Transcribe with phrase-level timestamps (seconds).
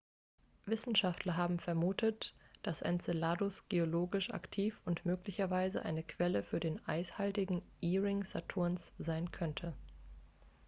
[0.65, 8.23] wissenschaftler haben vermutet dass enceladus geologisch aktiv und möglicherweise eine quelle für den eishaltigen e-ring
[8.23, 9.75] saturns sein könnte